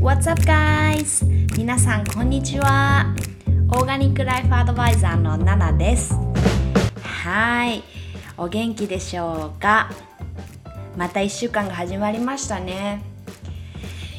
[0.00, 1.22] What's up guys?
[1.58, 3.14] 皆さんこんにちは。
[3.68, 6.14] オーガニックライフアドバイザーのナナです。
[7.02, 7.84] はい。
[8.38, 9.90] お元気でしょうか？
[10.96, 13.02] また1週間が始まりましたね。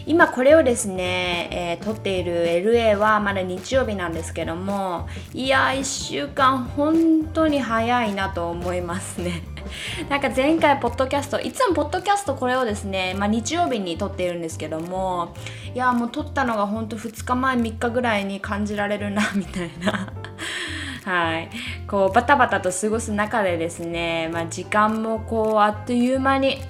[0.06, 9.42] 今これをですね、えー撮っている LA はまだ日曜日なんですけどもいや1週間本当に早いなと思いますね。
[10.10, 15.34] なんか前回ポッドキャストいつもポッドキャストこれをですね、まあ、日曜日に撮っているんですけども
[15.74, 20.12] いやもう撮ったのが本当2日前3日ぐらいに感じられるな みたいな。
[21.04, 21.50] はい、
[21.88, 26.62] こうバタバタと過ごす中でですね、まあ、時間もこうあっという間に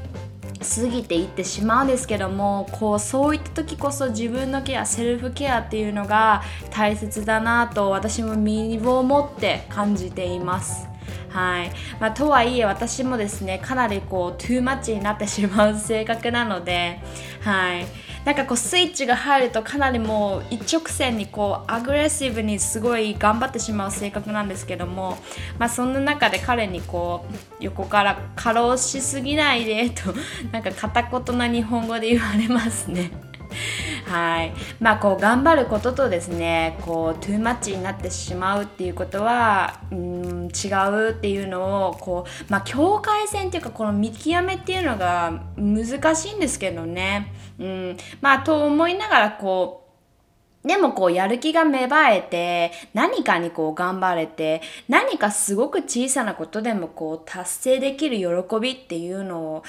[0.64, 10.91] 過ぎていってしまうんですけどもこうそういった時こそ自分のケアセルフケアっていうのが大切だなと私も身をもって感じています。
[11.32, 17.00] はいまあ、とはいえ私もですねかなりこうトゥーマッチになってしまう性格なので、
[17.42, 17.86] はい、
[18.26, 25.18] なんかこうスイッチが入るとかなりもう一直線にこうアグレッシブにすごい頑張ってしまう性格なんですけども、
[25.58, 30.14] まあ、そんな中で彼にこう横から過労しすぎないでと
[30.52, 33.12] なんか片言な日本語で言われますね。
[34.12, 34.54] はい。
[34.82, 47.32] まあこう頑張ることとですねこうトゥーマッチになってしまうっていうことはうん違うっていうのをこうまあ境界線っていうかこの見極めっていうのが難しいんですけどね。
[47.58, 47.98] うん。
[48.20, 49.78] まあと思いながらこ
[50.64, 59.64] うでもこうやる気が芽生えて何かにこう頑張れて何かすごく小さなことでもこう達成できる喜びっていうのを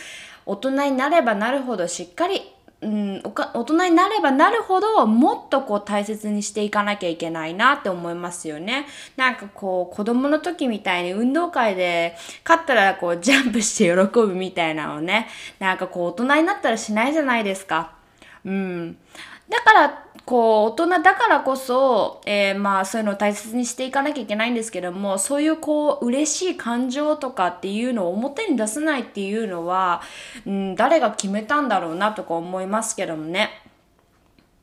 [0.44, 2.42] 大人になればなるほどしっかり
[2.82, 8.86] うん、おか大人になればなるほどもっとこう大切にしていかなきゃいけないなって思いますよね。
[9.16, 15.28] なんかこう子供の時みたいに運動会で勝ったらこうジャンプして喜ぶみたいなのね
[15.60, 17.92] なんかこう大人になったらしないじゃないですか。
[18.44, 18.96] うん、
[19.48, 30.00] だからこう大人だからこそ、えーまあそういうのを大切にしていかなきゃいけないんですけどもそういうこう嬉しい感情とかっていうのを表に出さないっていうのは、
[30.46, 33.50] うん、誰が決めたんだろうなとか思いますけどもね。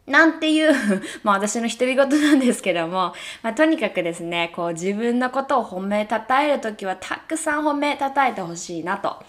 [0.07, 0.73] なんていう
[1.23, 9.23] まあ私の独り言なんですけども、まあ、とにかくですね、こう自分のことを褒めたたえるときはたくさん褒めたたえてほしいなと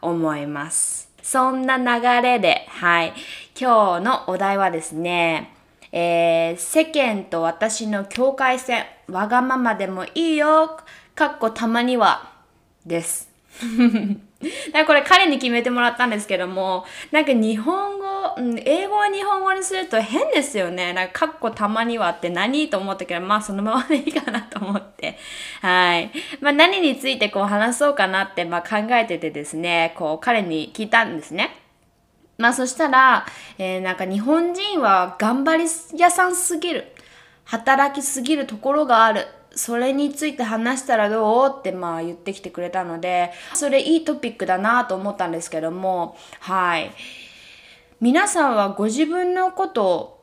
[0.00, 1.10] 思います。
[1.22, 3.12] そんな流れで、はい。
[3.60, 5.55] 今日のお題はですね、
[5.92, 10.78] えー世間と私の境界線、わがままでもいいよ、
[11.14, 12.32] かっこたまには、
[12.84, 13.28] です。
[14.72, 20.92] だからこれ彼に決めてもらったんですけども、なんか日本語、うん英語を日本語にすると変ですよね。
[20.92, 25.18] なんか、かっこたまにはって何と思ったけど、まあそのままでいいかなと思って。
[25.62, 26.10] はい。
[26.40, 31.65] まあ何についてこう話そうかなってまあ考えててですね、こう彼に聞いたんですね。
[32.38, 33.26] まあそしたら、
[33.58, 36.92] えーなんか日本人は頑張り屋さんすぎる。
[37.44, 39.26] 働きすぎるところがある。
[39.54, 41.56] それについて話したらどう？
[41.58, 46.90] ってまあ言ってきてくれたので、それいいトピックだなと思ったんですけども、はい。
[48.00, 50.22] 皆さんはご自分のこと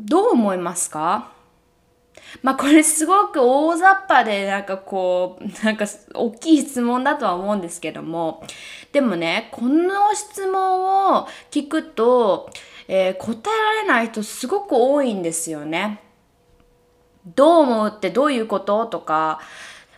[0.00, 1.31] どう思いますか？
[2.40, 5.84] まあこれすごく大雑把でなんかこう、 なんか
[6.14, 8.44] 大きい質問だとは思うんですけども、
[8.92, 12.48] でもね、この質問を聞くと、
[12.88, 16.00] えー答えられない人すごく多いんですよね。
[17.26, 19.40] どう思うってどういうこととか、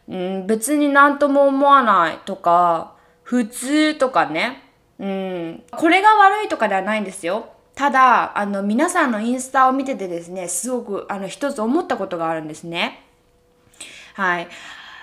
[0.08, 4.62] うん、別になんとも思わないとか、普通とかね。
[4.98, 7.53] うん、これが悪いとかではないんですよ。
[7.74, 13.02] ただ、あの、皆さんのインスタを見ててですね、すごく、あの、一つ思ったことがあるんですね。
[14.14, 14.48] はい。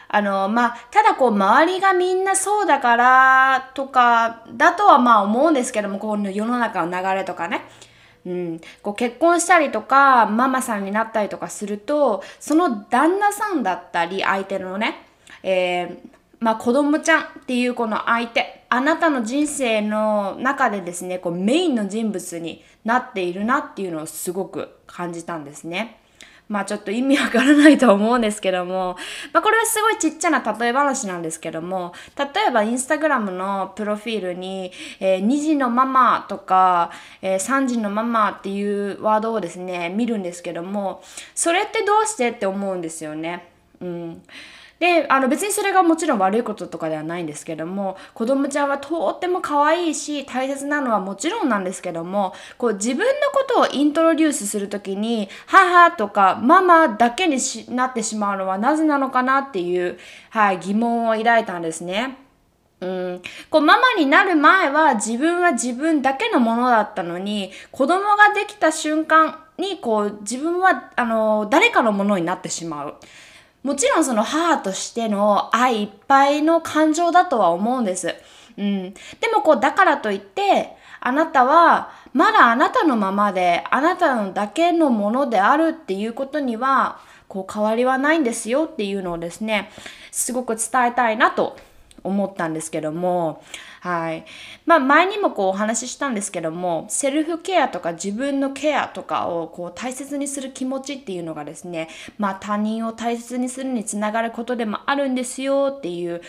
[0.08, 7.62] あの、まあ、ただこう、周りがみんなそうだからとか、だとはまあ思うんですけども、この世の中の流れとかね。
[8.26, 15.08] うん、こう結婚したりとかママさんになったりとかするとその旦那さんだったり相手のね、
[15.42, 15.98] えー
[16.40, 26.00] まあ、子供ちゃんっていうこの相手あなたの人生の中でですねこうメインの人物になっているなっていうのをすごく感じたんですね。
[26.48, 28.96] まあちょっと意味わからないと思うんですけども、
[29.34, 34.72] まあこれはすごいちっちゃな例え話なんですけども、例えばインスタグラムのプロフィールに、
[35.02, 36.92] えー2児のママとか、
[37.22, 41.04] えー3児のママっていうワードをですね、見るんですけども、
[41.36, 43.50] それってどうしてって思うんですよね。
[43.82, 44.22] うん。
[44.82, 57.38] で、あの別にそれがもちろん悪いこととかではないんですけども、子供ちゃんはとっても可愛いし、大切なのはもちろんなんですけども、こう自分のことをイントロデュースするときに、母とかママだけに
[57.70, 60.00] なってしまうのはなぜなのかなっていう、
[60.32, 62.18] はい、疑問を抱いたんですね。
[62.80, 72.96] うん、こうママになる前は自分は自分だけのものだったのに子供ができた瞬間にこう自分はあの誰かのものになってしまう。
[73.64, 78.16] もちろんその母としての愛いっぱいの感情だとは思うんです。
[78.58, 78.94] うん。
[78.94, 89.72] でもこうだからといってあなたはまだあなたのままであなたのだけのものであるっていうことにはこう変わりはないんですよっていうのをですね
[90.12, 91.56] すごく伝えたいなと
[92.04, 93.44] 思ったんですけども、
[93.82, 94.26] はい。
[94.68, 101.90] まあ前にもこうお話ししたんですけども、セルフケアとか自分のケアとかをこう大切にする気持ちっていうのがですね、
[102.20, 106.22] まあ他人を大切にするにつながることでもあるんですよっていう、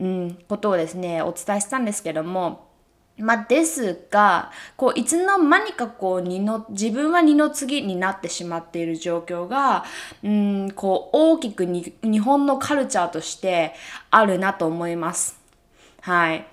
[0.00, 2.70] うん、ことをですね、お伝えしたんですけども、
[3.18, 9.84] まあ、ですが、こう、いつの間にかこう、二の、自分は二の次になってしまっている状況が、
[10.22, 13.74] うん、こう、大きくに日本のカルチャーとして
[14.10, 15.38] あるなと思います。
[16.00, 16.46] はい。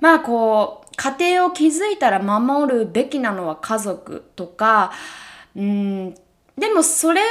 [0.00, 4.92] まあ、こう、家庭を築いたら守るべきなのは家族とか、
[5.56, 6.14] うん、
[6.58, 7.22] でもそれ、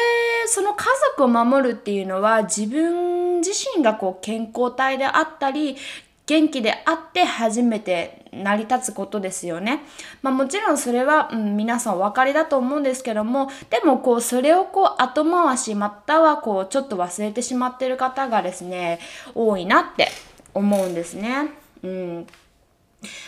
[0.47, 5.77] その家族を守るっていうのは自分自身がこう健康体であったり、
[6.25, 9.83] 元気であって初めて成り立つことですよね。
[10.21, 18.99] まあもちろんそれは、うん、皆さんお分かりだと思うんですけども、でもこうそれをこう後回しまたはこうちょっと忘れてしまってる方がですね、
[19.33, 20.09] 多いなって
[20.53, 21.51] 思うんですね。
[21.83, 22.27] うん。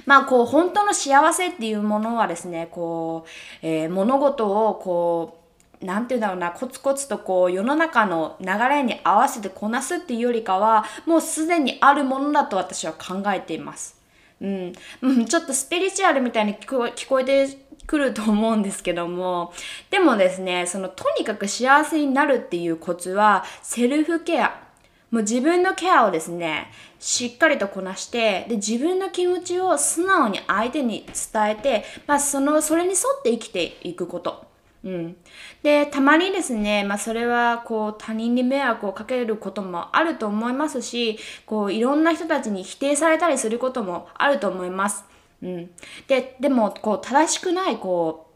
[0.06, 5.42] まあこう本当の幸せっていうものはですね、こう、えー、物事をこう
[5.86, 14.00] なんて言うんだろうな、コツコツとこう世の中の流れに合わせてこなすっていうよりかは、もうすでにあるものだと私は考えています。
[14.40, 14.74] うん。
[15.02, 17.48] うん、ちょっとスピリチュアルみたいに聞こ聞こえて
[17.88, 19.54] くると思うんですけども、
[19.90, 24.62] でもですね、そのとにかく幸せになるっていうコツは、セルフケア。
[25.10, 34.45] もう自分のケアをですね、しっかりとこなして、で、自分の気持ちを素直に相手に伝えて、まあ、その、それに沿って生きていくこと。
[34.83, 35.18] うん。
[35.63, 45.03] で、たまにですね、まあそれはこう他人に迷惑をかけることもあると思いますし、こういろんな人たちに否定されたりすることもあると思います。
[45.44, 45.69] うん。
[46.07, 48.27] で、でもこう正しくないこ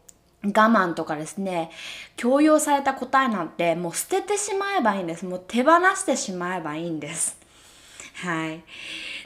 [0.44, 1.70] う我慢とかですね、
[2.16, 5.26] 強要された答えなんてもう捨ててしまえばいいんです。
[5.26, 7.45] もう手放してしまえばいいんです。
[8.16, 8.62] はい。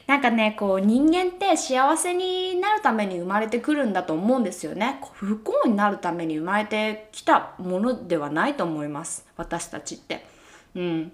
[0.07, 5.01] なんかね、こう人間って幸せになるために生まれてくるんだと思うんですよね。
[5.13, 9.25] 不幸になるために生まれてきたものではないと思います。
[9.37, 10.27] 私たちって。
[10.75, 11.13] うん。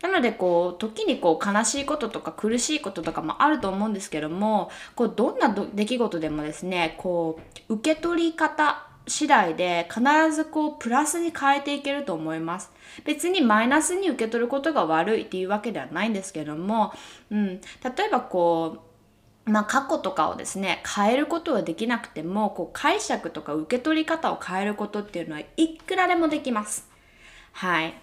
[0.00, 7.38] なのでこう時にこう悲しいこととか苦しいこととかもあると思うんですけどもこうどんな出来事でもですねこ
[7.68, 10.02] う受け取り方次第で必
[10.32, 12.70] ずこうプラスに変えていけると思います。
[13.04, 16.92] 別にマイナスに受け取ることが悪いっていうわけではないんですけども、
[17.30, 17.60] うん、例
[18.06, 18.92] えばこう
[19.44, 26.88] まあ、過去とかをですね変えることはできなくてもこう解釈とか受け取り方を変えることっていうのはいくらでもできます。
[27.50, 27.94] はい。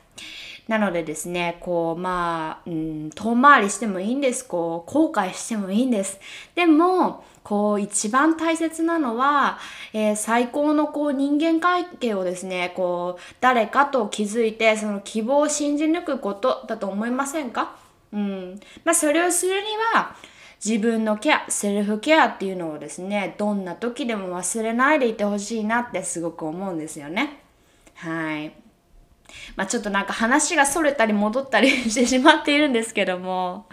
[0.67, 4.45] なのでですね、こう、まあ、うん、遠回りしてもいいんです。
[4.45, 6.19] こう、後悔してもいいんです。
[6.53, 9.57] でも、こう、一番大切なのは、
[9.93, 17.75] えー、最高のこう、人間関係をですね、こう、誰かと気づいて、その希望を信じ抜くことだと思いませんか？
[18.11, 18.59] うん。
[18.83, 20.15] まあ、それをするには、
[20.63, 27.39] 自分のケア、セルフケアっていうのをですね、どんな時でも忘れないでいてほしいなってすごく思うんですよね。
[27.95, 28.51] はい。
[29.55, 33.67] まあ、ちょっとなんか話が逸れたり戻ったり してしまっているんですけども。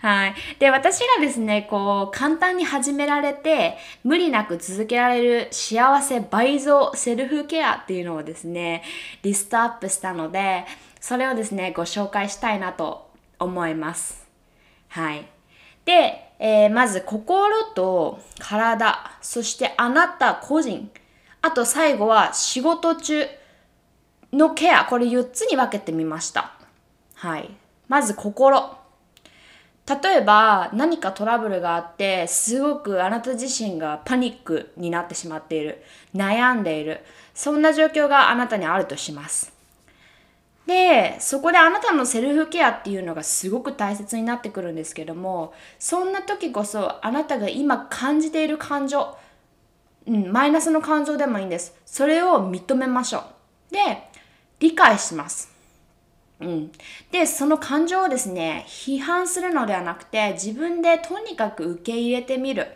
[0.00, 0.34] はい。
[0.58, 8.82] で、私がですね、こう、簡単に始められて、無理なく続けられる幸せ倍増セルフケアっていうのをですね、
[9.22, 10.64] リストアップしたので、
[11.00, 14.26] それをですね、ご紹介したいなと思います。
[14.88, 15.26] はい。
[15.84, 20.90] で、えー、まず心と体、そしてあなた個人、
[21.42, 23.26] あと最後は仕事中、
[24.32, 26.52] のケア、これ4つに分けてみました。
[27.14, 27.50] はい。
[27.88, 28.77] まず心。
[29.88, 35.82] 例えば何かトラブルがあってすごくあなた自身がパニックになってしまっている。
[36.14, 37.00] 悩んでいる。
[37.34, 39.52] そんな状況があなたにあるとします。
[40.66, 49.16] でそこであなたのセルフケアっていうのがすごく大切になってくるんですけどもそんな時こそあなたが今感じている感情、
[50.06, 51.74] うん、マイナスの感情でもいいんです。
[51.86, 53.20] それを認めましょ
[53.70, 53.74] う。
[53.74, 54.10] で
[54.60, 55.57] 理解します。
[56.40, 56.72] うん。
[57.10, 62.68] で、その感情をですね、批判するのではなくて、自分でとにかく受け入れてみる。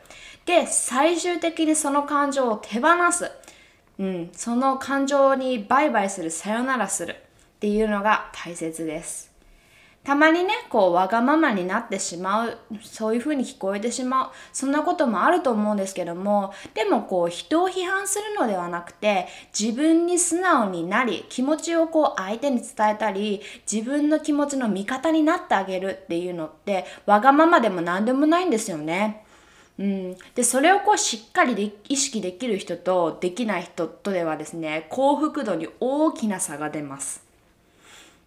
[0.46, 3.30] で、最終的にその感情を手放す。
[3.98, 4.30] うん。
[4.32, 7.14] その感情にバイバイする、さよならする。
[7.14, 7.18] っ
[7.60, 9.31] ていうのが大切です。
[10.04, 29.24] たまにね、こう、わがままになってしまう、そういう風に聞こえてしまう、そんなこともあると思うんですけども、でもこう、人を批判するのではなくて、自分に素直になり、気持ちをこう、相手に伝えたり、自分の気持ちの味方になってあげるっていうのって、わがままでも何でもないんですよね。
[29.78, 37.31] うん、でそれをこうしっかりで意識できる人とできない人とではですね幸福度に大きな差が出ます。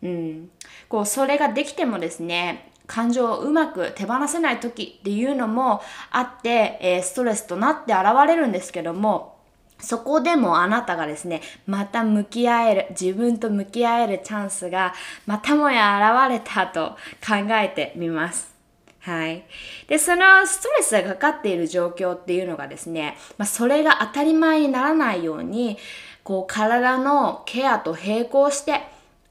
[0.06, 0.50] うん、
[0.88, 5.82] こうそれができてもですね感情をうまく手放せない時っていうのも
[6.12, 9.36] あって、えー、ストレスとなって現れるんですけども
[9.80, 14.94] そこでもあなたがですね、また向き合える、自分と向き合えるチャンスが
[15.26, 16.92] またもや現れたと
[17.26, 18.56] 考えてみます。
[19.02, 19.44] はい。
[19.88, 25.78] で、そのストレスがかかっている状況っていうのがですね、まあ、それが当たり前にならないように、
[26.24, 28.82] こう、体のケアと並行して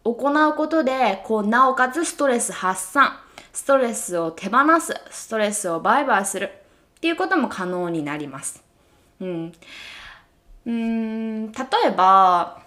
[0.04, 3.18] 行うことで、こう、なおかつストレス発散、
[3.52, 6.50] ストレスを手放す、ストレスをバイバイする
[6.96, 8.62] っていうことも可能になります。
[9.20, 9.52] うん。
[10.66, 12.62] うん、例えば、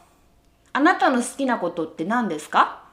[0.73, 2.83] あなたの好きなことって何ですか？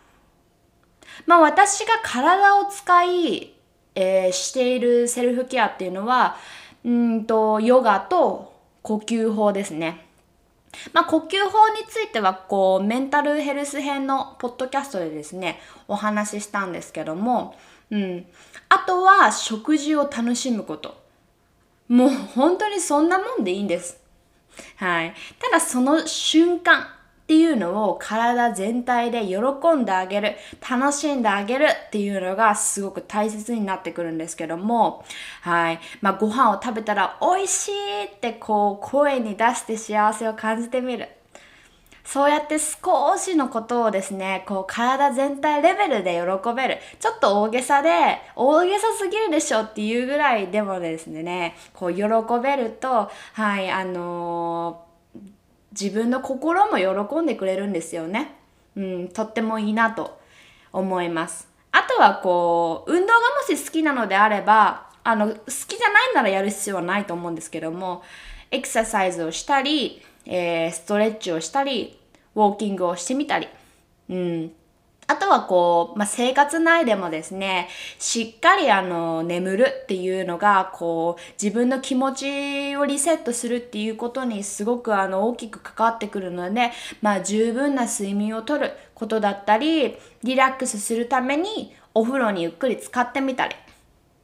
[1.26, 3.54] まあ私が体を使い、
[3.94, 6.36] えー、しているセルフケアっていうのは、
[6.84, 10.06] うんと、ヨガと呼吸法ですね。
[10.92, 17.56] まあ、呼吸法については、こう、メンタルヘルス編のポッドキャストでですね、お話ししたんですけども、
[17.90, 18.26] うん。
[18.68, 21.02] あとは、食事を楽しむこと。
[21.88, 24.00] もう本当にそんなもんでいいんです。
[24.76, 25.14] はい。
[25.38, 26.86] ただその瞬間、
[27.24, 29.38] っていうのを体全体で喜
[29.74, 35.02] んであげる、楽しんであげるっていうのがすごく大切になってくるんですけども、
[35.40, 35.80] はい。
[36.02, 41.08] まあ、ご飯を食べたら美味しいってこう声に出して幸せを感じてみる。
[42.04, 46.78] そうやって少しのことをですね、こう体全体レベルで喜べる。
[47.00, 52.02] ちょっと大げさで、大げさすぎるでしょっていうぐらいでもですね、こう喜
[52.42, 54.93] べると、はい、あのー
[55.78, 58.36] 自分の心も喜んでくれるんですよね。
[58.76, 60.18] うん、とってもいいなと
[60.72, 61.48] 思います。
[61.72, 63.14] あとはこう、運動が
[63.48, 65.34] もし好きなのであれば、あの、好
[65.66, 68.02] きじゃないならやる必要はないと思うんですけども、
[68.50, 71.98] エクササイズをしたり、えー、ストレッチをしたり、
[72.34, 73.48] ウォーキングをしてみたり、
[74.08, 74.52] うん、
[75.14, 77.68] あとはこう、まあ、生活内でもですね、
[78.00, 93.54] しっかりあの、眠るっていうのが、こう、自分の気持ちをリセットするっていうことにすごくあの、大きく関わってくるので、まあ、十分な睡眠をとることだったり、リラックスするためにお風呂にゆっくり使ってみたり、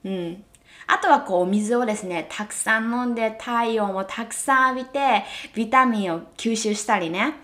[0.04, 0.44] うん。
[0.88, 5.22] あとはこうお水をですね、たくさん飲んで太陽もたくさん浴びて、
[5.54, 7.34] ビタミンを吸収したりね。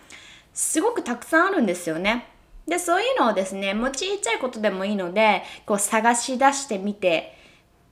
[0.53, 2.36] すごくたくさんあるんですよね。
[2.67, 7.37] で、そういうのをですね、もうちっちゃいことでもいいので、こう探し出してみて、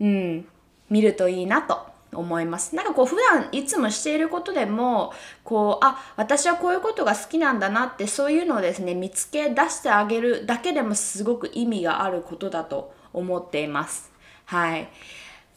[0.01, 0.47] うん、
[0.91, 1.79] 見るといいなと
[2.13, 2.75] 思います。
[2.75, 5.13] なんかこう普段いつもしていることでも、
[5.45, 14.11] こう、あ、私はこういうことが好きなんだなってそういうのをですね、見つけ出してあげるだけでもすごく意味があることだと思っています。
[14.47, 14.89] はい。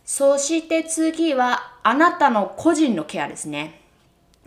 [0.05, 3.81] そして次はあなたの個人のケアですね。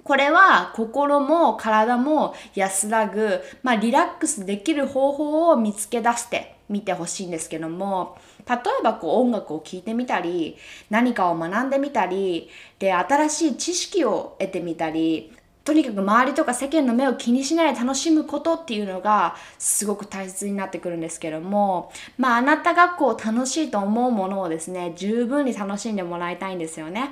[0.04, 8.16] これは心も体も安らぐ、まあ、リラックスできる方法を見つけ出してみてほしいんですけども、
[8.48, 10.56] 例えばこう音楽を聴いてみたり、
[10.88, 15.32] 何かを学んでみたり、で、新しい知識を得てみたり、
[15.64, 27.10] とにかく周りとか世間の目を気にしないで楽しむことっていうのがすごく大切になってくるんですけども、まああなたがこう楽しいと思うものをですね、十分に楽しんでもらいたいんですよね。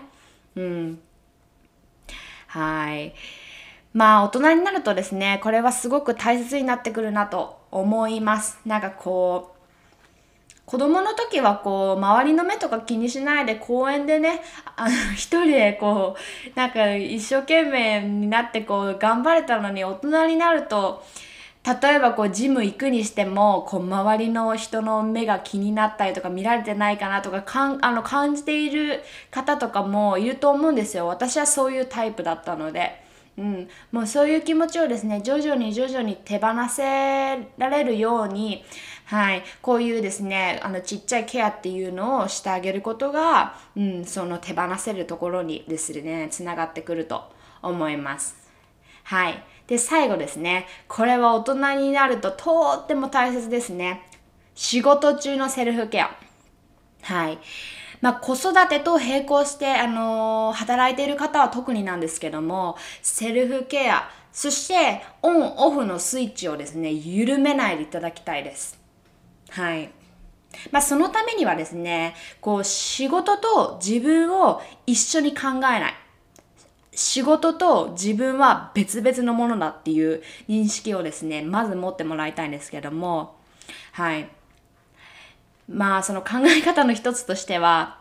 [0.57, 1.01] うん。
[2.49, 3.15] はい。
[3.93, 8.59] まあ大人になるとですね、これはすごく大切になってくるなと思います。
[8.67, 9.59] なんかこう、
[10.65, 14.41] 子供の時はこう、周りの目とか気にしないで公園でね、
[14.77, 21.05] あの、 一人でこう、なんか一生懸命になってこう、頑張れたのに大人になると、
[21.65, 31.07] 例えばこうジム行くにしてもこう周りの人の目が気になったりとか見られてないかなとかかんあの感じている方とかもいると思うんですよ。
[31.07, 33.03] 私はそういうタイプだったので、
[33.37, 38.65] うん、もうそういう気持ちをですね徐々に徐々に手放せられるように
[39.09, 47.25] はい、こういうですねあのちっちゃいケアっていうのをしてあげることが、うん、その手放せるところにですねつながってくると
[47.63, 48.37] 思います。
[49.05, 49.43] はい。
[49.69, 50.67] で、最後ですね。
[50.89, 54.03] これは大人になるととっても大切ですね。
[54.55, 56.11] 仕事中のセルフケア。
[57.03, 57.39] はい。
[58.01, 68.81] まあ、子育てと並行して、あのー、働いている方は特になんですけども、セルフケア、そしてオンオフのスイッチをですね、緩めないでいただきたいです。
[69.51, 69.91] はい。
[70.71, 75.95] まあ、そのためにはですね、こう、仕事と自分を一緒に考えない。
[76.99, 83.37] 仕事と自分は別々のものだっていう認識をですね、まず持ってもらいたいんですけども、
[83.93, 84.29] はい。
[85.69, 88.01] まあ、その考え方の一つとしては、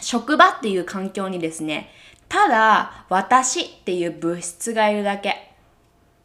[0.00, 1.90] 職場っていう環境にですね、
[2.30, 5.47] ただ私っていう物質がいるだけ。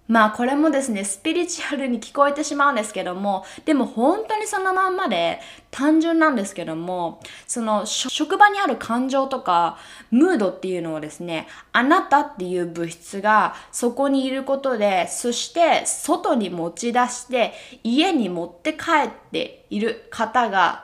[0.05, 5.39] まあこれもですね、スピリチュアルに聞こえてしまうんですけども、でも本当にそのまんまで
[5.71, 9.77] 単純なんですけども、その職場にある感情とか
[10.11, 20.83] ムードっていうのをですね、あなたっていう物質がそこにいることで、そして外に持ち出して家に持って帰っている方が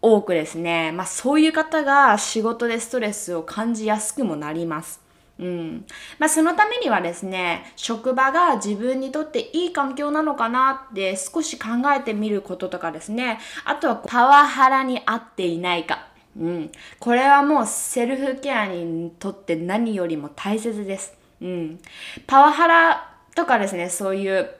[0.00, 5.03] 多くですね、まあそういう方が仕事でストレスを感じやすくもなります。
[5.38, 5.86] うん。
[6.18, 16.06] まあ、そのためにはですね、職場が自分にとっていい環境なのかなって少し考えてみることとかですね、あとはパワハラに合っていないか。
[16.38, 16.72] うん。
[17.00, 21.14] これはもうセルフケアにとって何よりも大切です。
[21.40, 21.80] うん。
[22.26, 24.50] パワハラとかですね、そういう、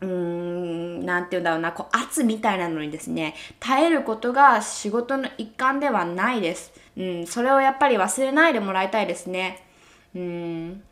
[0.00, 6.72] うーん、なんて言うんだろうな、こう圧みたいなのにですね、耐えることが仕事の一環ではないです。
[6.96, 9.67] うん、それをやっぱり忘れないでもらいたいですね。
[10.14, 10.82] うん。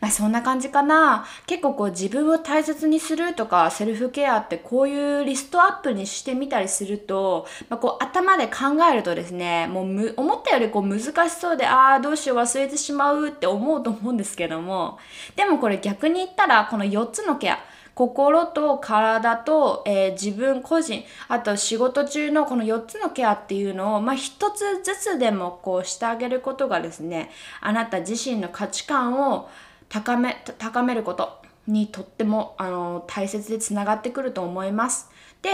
[0.00, 1.24] まあそんな感じかな。
[1.46, 11.00] 結構こう自分を大切にするとかセルフケアってこういうリストアップにしてみたりすると、まあ、こう頭で考えるとですね、もう思ったよりこう難
[11.30, 14.98] しそうで、ああどうしよう忘れてしまうって思うと思うんですけども、
[15.36, 17.58] でもこれ逆に言ったらこの4つのケア、
[17.98, 29.48] 心と体と、えー、自分個人、あと仕事中のこの4つのケアっていうのを、まあ、1つずつでもこうしてあげることがですね、あなた自身の価値観を
[29.88, 35.10] 高め、高めることにとっても、あの、大切でつながってくると思います。
[35.42, 35.50] で、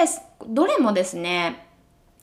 [0.46, 1.66] どれもですね、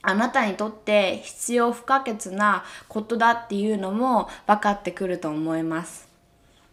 [0.03, 6.10] あなたにとって必要不可欠なことだっていうのも分かってくると思います。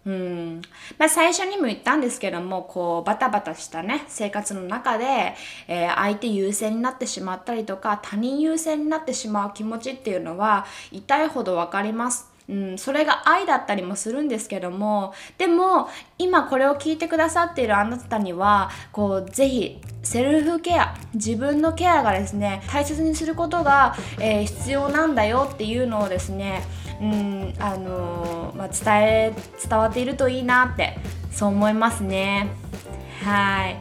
[0.08, 0.62] うん。
[0.96, 5.34] まあ最初にも言ったんですけども、こうバタバタしたね、生活の中で、
[5.68, 12.30] えー、相手優先になってしまったりとか、他人優先になってしまう気持ちっていうのは痛いほどわかります。
[12.48, 26.62] うん、それが愛だったりもするんですけどもでも今これを聞いてくださっているあなたにはこうぜひセルフケア自分のケアがですね大切にすることが、えー、必要なんだよっていうのをですね
[27.00, 29.32] うんあの、まあ、伝え
[29.68, 30.98] 伝わっているといいなって
[31.30, 32.48] そう思いますね。
[33.24, 33.80] はい。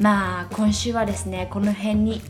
[0.00, 2.20] まあ今週はですねこの辺に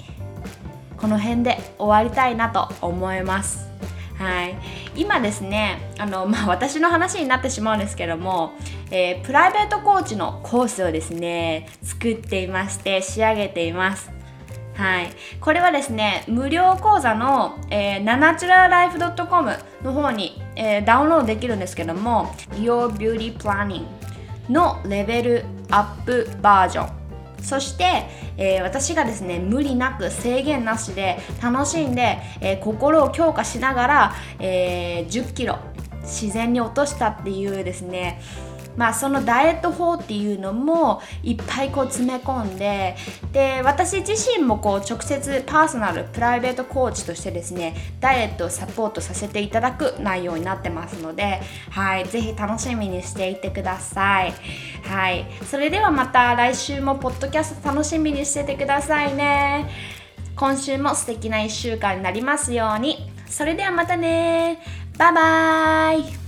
[0.97, 3.73] この辺で終わりたいなと思います。
[4.19, 4.55] はい、
[4.95, 8.53] 今ですねあの、まあ、私の話になってしまうんですけども、
[8.93, 14.13] えー、プライベートコーチのコースをですね作っていまして仕上げています。
[14.75, 23.87] はい、これはですね無料講座の、えー、ナナチュラライフ .com の方に、えー、ダウンロードできるんですけども Your Beauty Planning
[24.49, 27.03] のレベルアップバージョン。
[27.43, 28.07] そして、
[28.37, 35.59] えー、私がですね無理なく制限なしで楽しんで、えー、心を強化しながら、えー、1 0キロ
[36.03, 38.21] 自然に落としたっていうですね
[38.77, 42.97] まあそのダイエット法っていうのもいっぱいこう詰め込んで
[43.33, 54.35] で私自身もこう直接パーソナルプライベートコーチとしてですねダイエットをサポートさせていただく内容になってますのではいぜひ楽しみにしていてください。
[54.85, 59.69] はいそれではまた来週もポッドキャスト楽しみにしててくださいね。
[60.37, 63.11] 今週も素敵な1週間になりますように。
[63.29, 64.63] それではまたね。
[64.99, 66.22] バイバーイ。